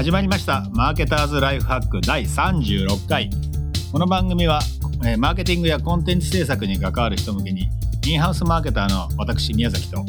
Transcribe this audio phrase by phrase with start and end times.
[0.00, 3.28] 始まりましたマーケターズライフハック第36回
[3.92, 4.60] この番組は、
[5.04, 7.68] えーマーケティングやコンテンツ制作に関わる人向けに
[8.06, 10.02] インハウスマーケターの私宮崎と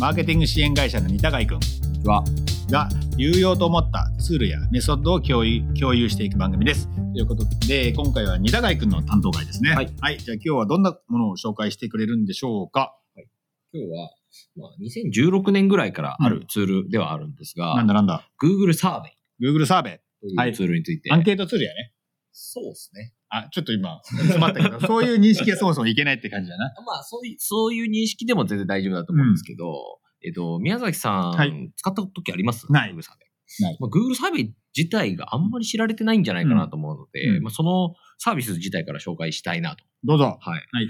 [0.00, 1.60] マーケティング支援会社の二高井くん
[2.08, 2.24] は、
[2.72, 6.88] が有用と思ったツールやメソッドを共有共有していく番組です。
[6.88, 9.70] ということで今回は二高井くんの担当会ですね。
[9.74, 10.18] はい。
[10.18, 12.96] じゃあ今日はどんなものを紹介してくれるんでしょうか？
[13.72, 14.10] 今日は、
[14.56, 18.28] まあ、2016年ぐらいからあるツールではあるんですが、なんだなんだ。
[18.42, 21.12] Google サーベイ Google サーベとはいいうツールについて、イ。
[21.12, 21.92] アンケートツールやね。
[22.32, 23.12] そうですね。
[23.28, 26.72] あ、ちょっと今、詰まったけど、 そういう認識はそもそもいけないって感じだな。
[26.86, 32.70] まあ、そういう、そういう認識でも全然大丈夫だと思うんですけど、えっと、宮崎さん、はい使った時あります？
[32.70, 33.62] ない Google サーベイ。
[33.62, 39.84] ないまあ、Google サーベイ自体があんまり知られてないんじゃないかなと思うので、うんまあ、そのサービス自体から紹介したいなと。
[40.04, 40.38] どうぞ。
[40.40, 40.60] はい。
[40.72, 40.88] はい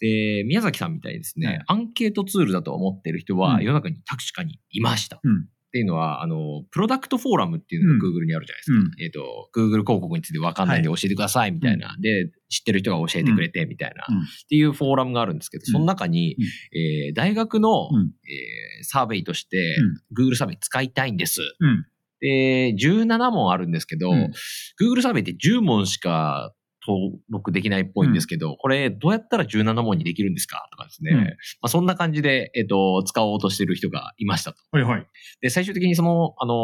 [0.00, 5.20] で、宮崎さんみたいにですね、はいアンケートツールだと思ってる人はうん世の中に確かにいました。
[5.22, 8.78] うんっていうのは、あの、プロダクトフォーラムっていうのが Google にあるじゃないですか。
[8.78, 8.90] うん。
[9.00, 11.94] えっ、と、Google 広告についてわかんないんで教えてくださいみたいな。
[12.00, 14.18] で、知ってる人が教えてくれてみたいな、うん。
[14.18, 16.36] っていうフォーラムがあるんですけど、その中に、
[16.74, 18.10] えー大学の、うん。
[18.24, 19.76] えーサーベイとして、
[20.10, 21.40] う Google サーベイ使いたいんです。
[21.60, 21.86] うん。
[22.20, 24.32] で、17問あるんですけど、うん。
[24.80, 26.52] Google サーベイって10問しか
[26.86, 30.66] 登録できないっぽいんですけど、これどうやったら17問にできるんですか？
[30.70, 31.12] とかですね。
[31.12, 31.18] うん。
[31.20, 31.26] ま
[31.62, 34.58] あ、そんな感じで、えっ、と、使おうとしてる人がいましたと。
[34.70, 35.06] はいはい。
[35.40, 36.54] で、最終的にその、あの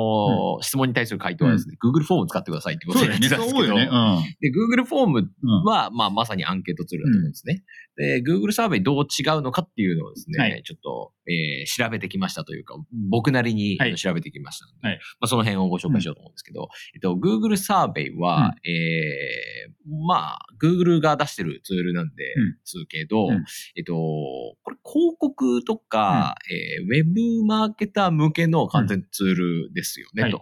[0.61, 3.89] ー質問に対する回答はですね、Google フォーム使ってくださいってことになってたんですけど、多いよね。
[3.91, 4.23] うん。
[4.41, 5.65] で、Google フォームうん。
[5.65, 7.63] は、まあ、まさにアンケートツールだと思うんですね。
[7.97, 10.63] で、Google サーベイどう違うのかっていうのをですね、はい。
[10.65, 12.75] ちょっと、えー調べてきましたというか、
[13.11, 13.97] 僕なりにはい。
[13.97, 14.99] 調べてきましたので、はい。
[15.21, 19.73] まあ、その辺をご紹介しようと思うんですけど、えっと、Google サーベイは、えー
[20.07, 22.57] まあ、Google が出してるツールなんで、うん。
[22.65, 23.45] するけど、うん。
[23.77, 30.33] えっと、これ広告とか、えーウェブマーケター向けの完全ツールですよね、はい。
[30.33, 30.41] と。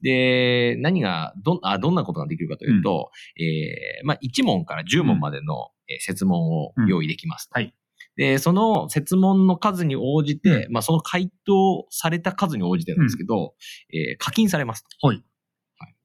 [0.00, 7.54] で、何が、どん、あ、どんなことができるかというと、えーまあ、1問から10問までの、えー設問を用意できますと。
[7.54, 7.74] はい。
[8.16, 13.54] で、その設問の数に応じて、まあ、その回答された数に応じてなんですけど、
[13.92, 15.22] えー課金されますはい。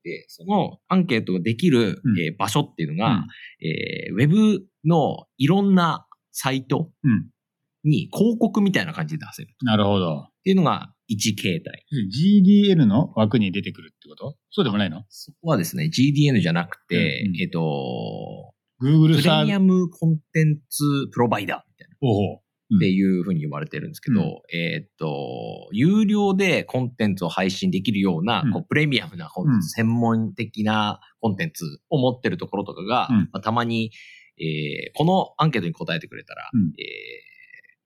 [0.10, 3.26] で、そのアンケートができる、うんえー場所っていうのが、うん
[3.66, 7.28] えーウェブのいろんなサイトうん
[7.86, 10.28] に広告みたいな感じで出せるっなるほど。
[10.44, 11.86] ていうのが1形態。
[11.92, 14.36] GDN の枠に出てくるってこと？
[14.52, 15.04] そうでもないの？
[15.10, 18.54] そこはですね、GDN じゃなくて、うんうんえっ、と、
[18.84, 19.28] ?Google プ。
[19.28, 20.84] レミアムコンテンツ
[21.14, 21.96] プロバイダーみたいな。
[22.02, 28.52] ほうほうっていうふうに呼ばれてるんですけど、うんえーっと、有料でコンテンツを配信できるような、うん。
[28.52, 33.18] こうプレミアムなコンテンツ、うん専門的なコンテンツを持ってるところとかが、うん。
[33.18, 33.92] まあ、たまに、
[34.38, 36.62] えーこのアンケートに答えてくれたら、うん。
[36.80, 37.30] えー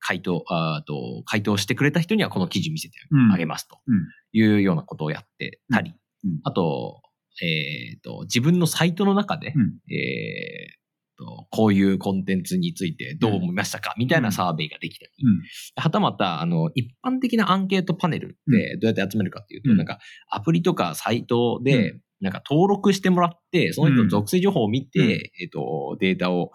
[0.05, 2.97] 回答、あーと、回答してくれた人にはこの記事見せて
[3.31, 3.79] あげますと。
[3.87, 3.95] うん。
[4.33, 5.93] いうようなことをやってたり、
[6.25, 6.39] うん。
[6.43, 7.01] あと、
[7.41, 9.61] えーっと、自分のサイトの中で、うん。
[9.89, 10.82] えーっ
[11.17, 15.81] と、こういうコンテンツについてどう思いましたか、みたいなサーベイができたり、うん。
[15.81, 19.77] はたまた、あの、一般的なアンケートパネルってどうやって集めるかっていうと、うん。
[19.77, 25.09] なんか、アプリとかサイトで、なんか登録してもらって、その人の属性情報を見て、うん。
[25.09, 26.51] えっと、データを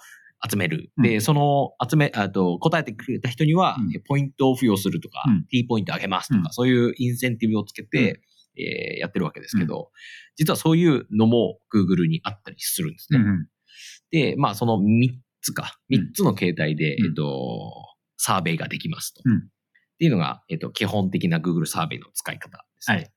[0.49, 0.93] 集める。
[0.97, 1.05] うん。
[1.05, 3.95] で、その集め、あと、答えてくれた人には、うん。
[3.95, 5.47] えポイントを付与するとか、うん。
[5.51, 6.53] T ポイントあげますとか、うん。
[6.53, 8.23] そういうインセンティブをつけて、
[8.57, 9.91] えーやってるわけですけど、
[10.37, 13.21] 実はそういうのも Google にあったりするんですね。
[14.13, 15.11] うんで、まあ、その3
[15.43, 15.99] つか、うん。
[15.99, 17.07] 3つの形態で、うん。
[17.07, 17.73] えっと、
[18.17, 19.23] サーベイができますと。
[19.25, 19.37] うん。
[19.37, 19.41] っ
[19.99, 22.97] ていうのが、えっと、基本的な Google サーベイの使い方ですね。
[22.97, 23.11] はい。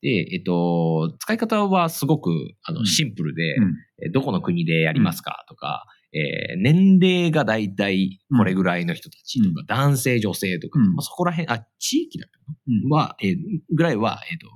[0.00, 2.30] で、えっと、使い方はすごく、
[2.62, 2.86] あの、うん。
[2.86, 3.74] シンプルで、うん。
[4.06, 10.94] えどこの国でやりますかとか、えー年齢がだいたいこれぐらいの人たちとか、う男性、女性とか、うん。
[10.94, 13.36] まあ、そこら辺、あ、地域だったは、えー
[13.74, 14.46] ぐらいは、えっと、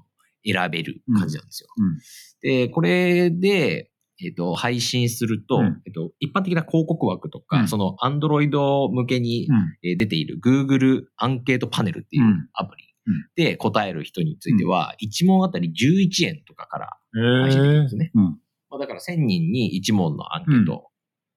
[0.45, 1.69] 選べる感じなんですよ。
[1.77, 1.99] うん。
[2.43, 3.92] で、これで、
[4.25, 5.83] えっ、と、配信すると、うん。
[5.87, 7.69] えっと、一般的な広告枠とか、うん。
[7.69, 9.89] その、アンドロイド向けに、うん。
[9.89, 12.49] えー出ている Google アンケートパネルっていううん。
[12.55, 13.15] アプリうん。
[13.35, 18.11] で答える人については、1問あたり11円とかからえ配信できるんですね。
[18.15, 18.25] うん。
[18.71, 20.89] まあ、だから1000人に1問のアンケート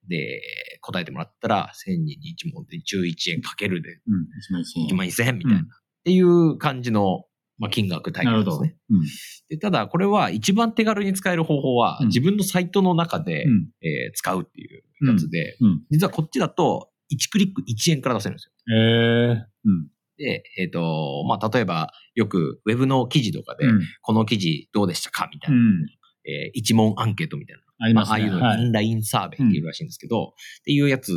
[0.08, 0.40] で
[0.80, 4.26] 答えてもらったら、1000人に1問で11円かけるでうん。
[4.40, 5.64] 一万一千円1万1000円みたいな、うん。
[5.64, 5.68] っ
[6.04, 7.24] ていう感じの、
[7.58, 8.76] まあ、金額帯なんですね。
[8.90, 9.00] うん。
[9.48, 13.68] でただ、これは一番手軽に使える方法は、うん自分のサイトの中で、うん。
[13.82, 15.82] えー使うっていうやつで、うん。
[15.90, 18.52] 実はこっちだと1クリック1円から出せるんですよ。
[18.76, 19.88] ええうん。
[20.18, 23.80] で、えっ、と、まあ、例えば、よくウェブの記事とかで、うん。
[24.00, 25.86] この記事どうでしたかみたいうな、ん。
[26.26, 27.62] えー一問アンケートみたいな。
[27.78, 28.12] ありますね。
[28.12, 28.62] ああいうのはい。
[28.62, 31.12] インラインサーベイっていうらしいんですけど、っていうやつ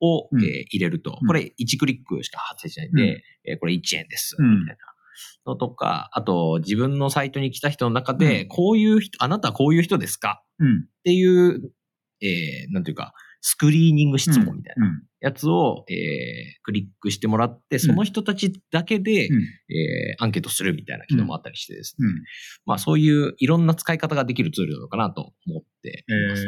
[0.00, 4.76] を、うんえー入れると、うんこれ1クリックしか発生しないんで、えーこれ1円です、うんみたいな。
[5.46, 10.42] のとか、あと自分のサイトに来た人の中で、こういう人、あなたはこういう人ですか？
[10.58, 10.78] うん。
[10.80, 11.72] っていう、
[12.20, 15.02] えー、なんていうか、スクリーニング質問みたいなうん。
[15.20, 15.96] やつを、えー、
[16.62, 22.06] クリックしてもらって、その人たちだけで、うんえー、アンケートするみたいな機能もあったりしてですね。
[22.06, 22.14] うん。
[22.66, 26.42] まあそういういろんな使い方ができるツールなのかなと思っていえます。
[26.42, 26.46] ー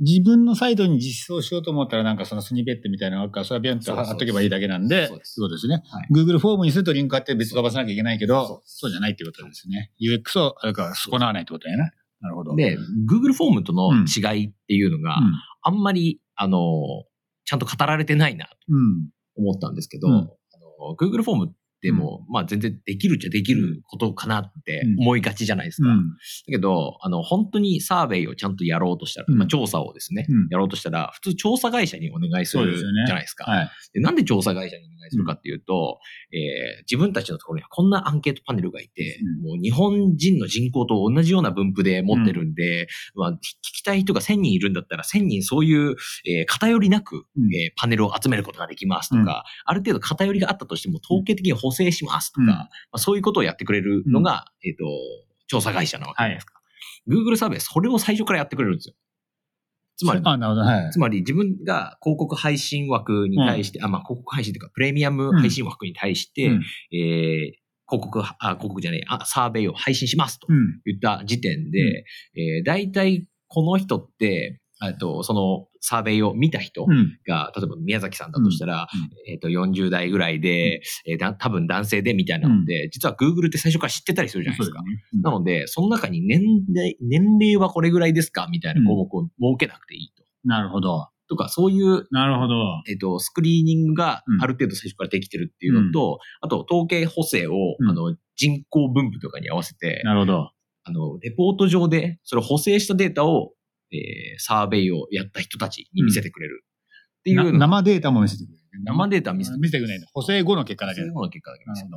[0.00, 5.82] 自分のサイトに実装しようと思ったら、なんかそのスニペットみたいなのがあるから、それはビャンと貼っとけばいいだけなんで、そうですそういうことですね。
[5.90, 9.90] はい Google フォームにするとリンク貼って別に飛ばさなきゃいけないけど、そうじゃないってことですね。
[10.00, 11.90] UX を、あれか、損なわないってことやな。
[12.20, 12.54] なるほど。
[12.56, 12.76] で、
[13.10, 15.32] Google フォームとの違いっていうのが、うん。
[15.62, 16.60] あんまり、あの、
[17.44, 19.10] ちゃんと語られてないなとうん。
[19.36, 25.88] 思ったんですけど、うんあの Google フォームっても、まあ全然できるっちゃできることかなって思いがちじゃないですか。
[25.88, 26.08] うん。
[26.08, 26.14] だ
[26.46, 30.48] けど、あの、本当にサーベイをちゃんとやろうとしたら、うんまあ、調査をですね、うん。
[30.50, 33.50] やろうとしたら、普通調査会社にお願いするじゃないですか。
[33.50, 33.70] はい。
[33.94, 35.98] でなんで調査会社にお願いするかっていうと、
[36.32, 39.48] えー自分たちのところにはこんなアンケートパネルがいて、うん。
[39.48, 45.96] もう日本人の人口と同じような分布で持ってるんで、まあ、聞きたい人が1000人いるんだったら1000人そういう、
[46.26, 47.54] えー偏りなく、うん。
[47.54, 49.26] えーパネルを集めることができますとか、うん。
[49.26, 54.84] ある程度偏りがあったとしても統計的に補正しますとか、うんまあ、そういうことをやってくれるのが、えっ、と、
[55.46, 56.54] 調査会社なわけじゃないですか。
[57.08, 58.94] Google サーベイそれを最初からやってくれるんですよ。
[59.96, 60.66] つまり、あ、なるほど。
[60.66, 60.98] はいつ。
[60.98, 66.62] まり自分が広告配信枠に対して、あ、まあ広告配信というか、プレミアム配信枠に対して、うん
[66.92, 67.58] えー
[67.90, 70.80] 広告、あ、広告じゃない、あ、サーベイを配信しますとうん。
[70.84, 72.04] 言った時点で、
[72.36, 77.18] えー大体この人って、えっと、そのサーベイを見た人うん。
[77.26, 78.88] が、例えば宮崎さんだとしたら、
[79.26, 84.82] えっと、40代ぐらいで、えーだ多分男性でみたいなので、実は Google って最初から知ってたりするじゃないですか。
[84.82, 84.88] ね。
[85.22, 86.42] なので、その中に年
[86.74, 90.24] 齢、年齢はこれぐらいですかみたいな項目を設けなくていいと。
[90.44, 91.08] なるほど。
[91.28, 92.54] とか、そういうなるほど。
[92.88, 100.50] えっと、スクリーニングがうんある程度最初からできてるっていうのと、あと、統計補正を、うんあの、人口分布とかに合わせて、なるほど。
[100.84, 103.52] あの、レポート上で、それを補正したデータを、
[103.92, 106.64] えー、サーベイをやった人たちに見せてくれる。
[107.20, 108.58] っていうなのが生データも見せてくれる。
[108.84, 110.08] 生データ見せて見せてくれない。
[110.12, 111.06] 補正後の結果だけだ。
[111.06, 111.84] そういうのが結果だけ見せ。
[111.84, 111.88] っ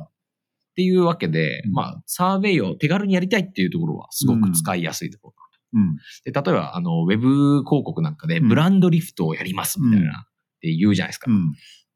[0.74, 5.34] ていうわけで、うんまあ、サーベイを手軽にやりたいっていうところはすごく使いやすいところ。
[5.74, 5.96] うん。
[6.24, 10.30] で、例えば、あの、ウェブ広告なんかで、うんブランドリフトをやりますみたいな、っ
[10.60, 11.30] て言うじゃないですか。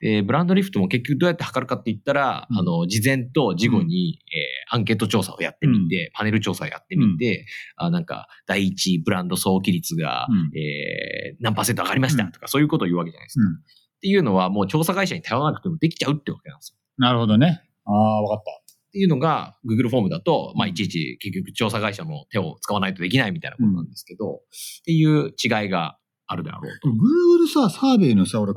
[0.02, 0.08] うん。
[0.08, 7.46] で、ブランドリフトも結局どうやって測るかって言ったら、うんあの、事前と事後に、えーアンケート調査をやってみて、パネル調査をやってみて、
[7.76, 13.46] あなんか、第一ブランド早期率が、うんえー何パーセント上がりましたとか、そういうことを言うわけじゃないですか。
[13.46, 13.56] うん
[13.96, 16.78] っていうのは、もう調査会社に頼らなくてもできちゃうってわけなんですよ。
[16.98, 17.62] なるほどね。
[17.86, 18.66] ああ、わかっ
[18.96, 24.38] っていうのが、Google フォームだと、まあ、いちいち結局調査会社の手を使わないとできないみたいなことなんですけど、っ
[24.86, 26.88] ていう違いがあるであろうた。
[26.88, 28.54] Google さ、サーベイのさ、俺、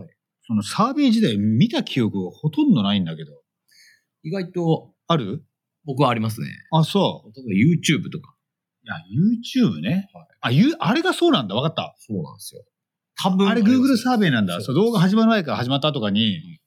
[0.49, 3.31] そのサーベイ時代見た記憶がほとんどないんだけど。
[4.23, 5.45] 意外とある？
[5.85, 6.47] 僕はありますね。
[6.71, 7.31] あ、そう。
[7.47, 8.35] 例えば YouTube とか。
[8.83, 8.95] いや、
[9.69, 10.09] YouTube ね。
[10.11, 11.53] はいあ、ゆあれがそうなんだ。
[11.53, 11.95] わかった。
[11.99, 12.63] そうなんですよ。
[13.21, 14.59] 多分あれ Google サーベイなんだ。
[14.61, 16.59] そう動画始まる前から始まった後とかに、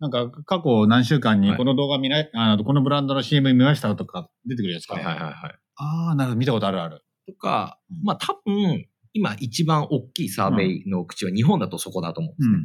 [0.00, 4.94] なんか過去何週間にはいこの動画見ない、あの、このブランドの CM 見ましたとか出てくるやつか。
[4.94, 5.34] はいはいはいはい。
[5.76, 6.38] ああ、なるほど。
[6.38, 7.04] 見たことあるある。
[7.26, 12.56] とかうん、まあ多分、今一番大きいサーベイの口は日本だとそこだと思うんですね。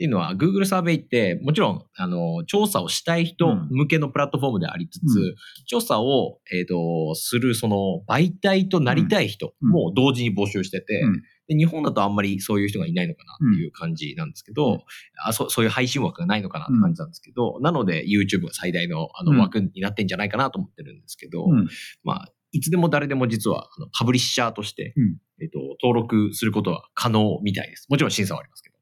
[0.00, 5.34] うんっていうのは、Google サーベイって、もちろん、あの、調査をしたい人向けのプラットフォームでありつつ、うん。
[5.66, 9.70] 調査を、えっ、と、する、その、媒体となりたい人うん。
[9.70, 11.22] も同時に募集してて、うん。
[11.48, 14.80] で日本だとあんまりそういう人がいないのかなっていう感じなんですけど、うん。
[15.24, 19.36] あそそういう配信枠がないのかなって感じなんですけど、なので YouTube が最大のあうん。
[19.36, 21.68] の枠になってんじゃないかなと思ってるんですけど、うん。
[22.04, 25.16] まあ、いつでも誰でも実はあのパブリッシャーとして、うん。
[25.40, 27.86] えっと、登録することは可能みたいです。
[27.88, 28.77] もちろん審査はありますけど。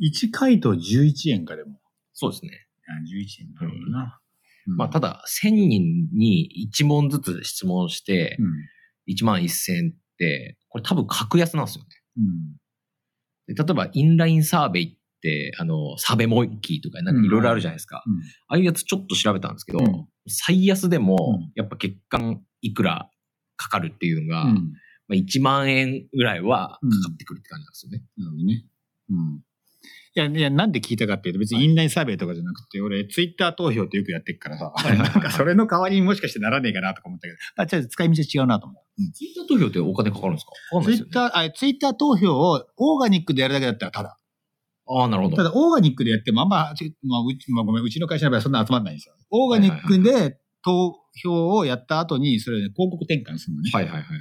[0.00, 1.78] 1回と11円かでも。
[2.12, 2.50] そうですね。
[2.50, 4.20] いや11円なるほどな。
[4.66, 8.46] まあ、ただ、1000人に1問ずつ質問してう、ん。
[9.12, 11.90] 1万1000って、これ多分格安なんですよね。
[12.18, 12.20] う
[13.52, 13.54] ん。
[13.54, 18.02] で例えば、インラインサーベイって、あの、サーベモイキーとかなんかいろいろあるじゃないですか。
[18.06, 18.14] うん
[18.48, 23.08] ああいうやつちょっと調べたんですけど、うん最安でもうん、やっぱ月間いくら
[23.54, 24.72] かかるっていうのが、うん。
[25.08, 28.02] まあ、1万円ぐらいはかかってくるって感じなんですよね。
[28.16, 28.64] なるほどね。
[29.10, 29.40] うん。
[30.16, 39.12] いや、いや、なんで聞いたかっていうと、別にインラインサーベイとかじゃなくて、俺、ツイッター投票ってよくやってるからさ、はいはい なんかそれの代わりにもしかしてならねえかなとか思ったけど、あ、じゃあ使い道は違うなと思った。
[39.12, 40.82] ツイッター投票ってお金かかるんですか？
[40.82, 44.16] ツイッター、あ、ツイッター投票をオーガニックでやるだけだったらただ。
[44.88, 45.36] ああ、なるほど。
[45.36, 49.14] ただ、オーガニックでやってもあんま、ちまあ、うち、まあ、ごめん、うちの会社の場合はそんな集まんないんですよ。
[49.30, 53.70] オーガニックで投票をやった後に、それで広告転換するのね。
[53.72, 54.18] はいはいはいはい。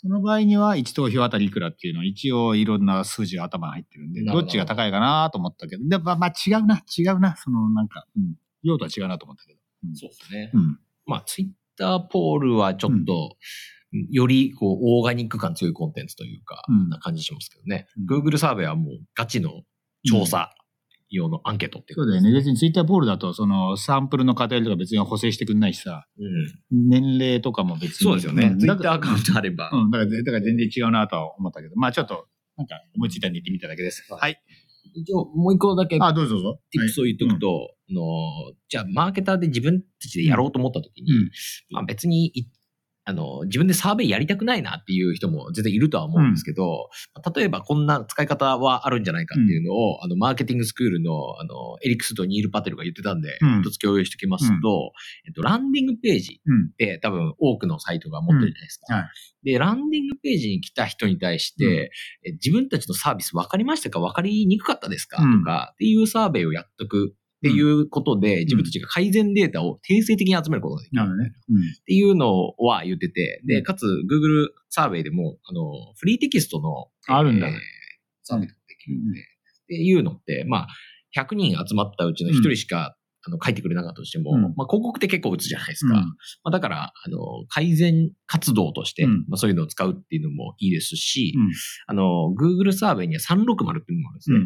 [0.00, 8.34] その場合には、1投票あたりいくらっていうのは、一応いろんな数字が頭に入ってるんで、どどっちが高いかなと思ったけど、でまあ、まあ、違うな、違うな、その、なんか、うん。
[8.62, 9.58] 用途は違うなと思ったけど。
[9.94, 10.50] そうですね。
[10.54, 10.78] うん。
[11.04, 13.36] まあ、ツイッターポールはちょっと、
[14.10, 17.88] よりこうオーガニック感強いコンテンツというか、うんな感じしますけどね。
[17.98, 19.62] うん Google サーベイはもうガチの
[20.08, 20.54] 調査
[21.10, 22.32] 用のアンケートっていうそうだよね。
[22.32, 26.88] 別にツイッターポールだと、そのサンプルの偏りとか別に補正してくんないしさ、うん。
[26.88, 28.04] 年齢とかも別に。
[28.04, 28.50] そうですよね。
[28.50, 29.70] んツイッターアカウントあれば。
[29.72, 32.26] うん、だから、だから全然違うなとは思ったけど、まあちょっと、
[32.56, 34.04] なんか思いついたんで言ってみただけです。
[34.08, 34.40] はい。
[34.94, 36.60] 一応、もう一個だけ、あ、どうぞどうぞ。
[36.74, 38.02] tips を言っとくと、あの、
[38.68, 41.30] じゃあ、マーケターで自分たちでやろうと思った時に、うん
[41.70, 42.46] まあ別にい、
[43.10, 46.88] あの、自分でサーベイやりたくないなっていう人も全然いるとは思うんですけど、
[47.34, 53.60] 例えばこんな使い方はあるんじゃないかっていうのを、あの、マーケティングスクールの、あの、エリックスとニール・パテルが言ってたんで、うん。
[53.62, 54.92] 一つ共有しておきますと、
[55.26, 56.66] えっと、ランディングページうん。
[56.68, 58.94] って多分多くのサイトが持ってるじゃないですか。
[58.94, 59.00] うん。
[59.00, 59.10] はい。
[59.42, 61.72] で、ランディングページに来た人に対して、うん。
[61.72, 61.90] え
[62.32, 65.40] 自分たちのサービス分かりましたか分かりにくかったですか、うん。
[65.40, 71.02] とかっていうサーベイをやっとくっていうことで、自分たちが改善データを定性的に集めることができる。
[71.02, 71.32] なるね。
[71.48, 71.56] うん。
[71.56, 73.64] っていうのは言ってて、で、うん。
[73.64, 77.54] かつ Google サーベイでも、あの、フリーテキストの、あるんだえー
[78.24, 79.22] サーベイができるんで、っ
[79.68, 80.68] ていうのって、まあ、
[81.18, 84.42] 100人集まったうちの1人しか、あの書いてくれなかったとしても、うん。
[84.42, 85.94] まあ、広告って結構打つじゃないですか。
[85.94, 86.00] うん。
[86.00, 87.18] まあ、だから、あの、
[87.48, 89.24] 改善活動として、うん。
[89.28, 91.50] まあ、そういうのを使うっていうのもいいですし、うん。
[91.86, 94.38] あの、Google サーベイには360っていうのもあるんですね。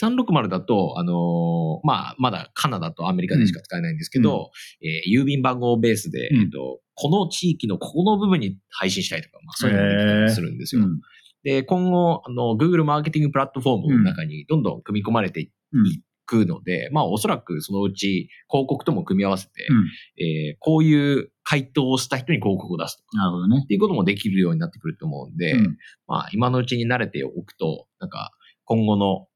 [0.00, 0.14] うん。
[0.14, 4.50] で360だと、あのーまあ、まだカナダとアメリカでしか使えないんですけど、
[4.82, 10.82] えー郵便番号ベースで、うんえっと、この地域のここの部分に配信したいとか、まあ、そういうのができたりするんですよ。
[10.82, 11.00] うん
[11.44, 16.02] で、今後、あの、Google マーケティングプラットフォームの中にどんどん組み込まれていうん。
[16.24, 23.66] くので、まあ、おそらくそのうち広告とも組み合わせて、うんえーこういう回答をした人に広告を出すとかなるほどねっ。
[23.66, 28.30] ていうこともできるようになってくると思うんで、うんまあ、今のうちに慣れておくと、なんか、
[28.64, 29.26] 今後の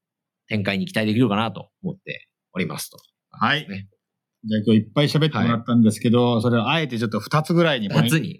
[0.47, 2.97] 展開に期待できるかなと思っておりますと。
[3.31, 3.87] はいね。
[4.45, 7.89] じゃあ今日いっぱい喋ってもらったんですけど、それをあえてちょっと2つぐらいに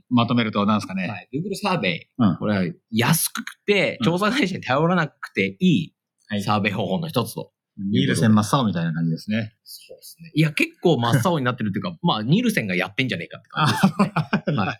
[0.10, 1.08] まとめると何ですかね？
[1.08, 5.94] はい、Google サーベイ、うんこれは安くて、うん調査会社に頼らなくてい
[6.30, 7.52] はいいサーベイ方法の一つと。
[7.92, 9.54] ニールセン真っ青みたいな感じですね。
[9.64, 10.32] そうですね。
[10.34, 14.12] いや、結構真っ青になってるっていうか、 まあ、ニールセンがやってんじゃねえかって感じですよね。
[14.18, 14.80] はいまあ、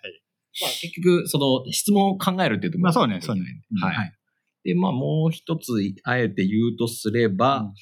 [0.82, 3.44] 結局、その、質問を考えるっていうところまあそうね、そうね。
[3.80, 4.17] はい。
[4.68, 4.74] はい。
[4.74, 5.72] で、まあ、もう一つ、
[6.04, 7.74] あえて言うとすれば、うん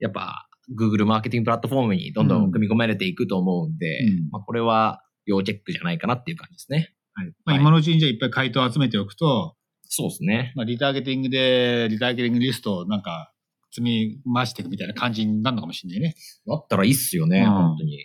[0.00, 0.46] やっぱ、
[0.78, 6.94] Google マーケティングプラットフォームにどんどん組み込まれていくと思うんで、うんまあ、これは要チェックじゃないかなっていう感じですね。
[7.14, 9.56] はいまあ、はい今のうちにじゃあいっぱい回答を集めておくと、
[9.90, 10.52] そうですね。
[10.54, 13.32] まあ、リターゲティングで、リターゲティングリストをなんか
[13.72, 16.14] 積み増していくみたいな感じになるのかもしれないね。
[16.46, 17.98] だったらいいっすよね、うん本当に。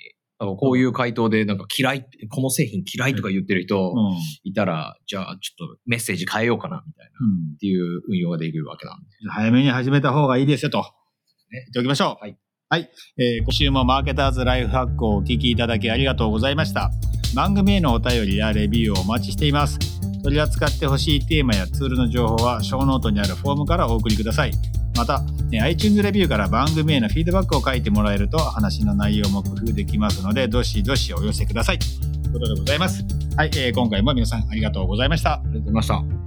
[0.43, 4.17] だからこういう回答で、なんか嫌い、この製品嫌いとか言ってる人うん。
[4.43, 9.05] いたら、じゃあちょっとメッセージ変えようかな、みたいな、うんっていう運用ができるわけなんで。
[9.29, 10.85] 早めに始めた方がいいですよと。
[11.51, 12.23] 言っておきましょう。
[12.23, 12.37] はい。
[12.69, 12.89] はい。
[13.17, 16.91] えー今週もマーケターズライフハックをお聞きいただきありがとうございました。
[17.35, 19.77] 番組へのお便りやレビューをお待ちしています。
[20.23, 24.51] 取り扱ってほしいテーマやツールの情報は、ショーノートにあるフォームからお送りください。
[24.95, 31.79] また、え iTunes レビューから番組へのフィードバックを書いてもらえると、話の内容も工夫できますので、どしどしお寄せください。
[31.79, 33.03] ということでございます。
[33.35, 33.51] はい。
[33.55, 35.33] えー今回も皆さんありがとうございました。
[35.33, 36.22] ありがとうございました。